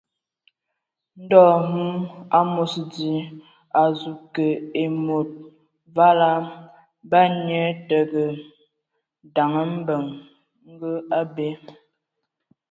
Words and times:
Ndɔ 1.23 1.41
hm, 1.69 1.89
amos 2.37 2.73
di, 2.93 3.11
a 3.25 3.27
azu 3.87 4.11
kə 4.33 4.47
ai 4.79 4.87
mod 5.05 5.29
vala, 5.95 6.31
ban 7.09 7.31
nye 7.47 7.61
təgə 7.87 8.23
daŋ 9.35 9.51
mbəŋ 9.81 10.05
ngə 10.73 10.91
abe. 11.19 11.47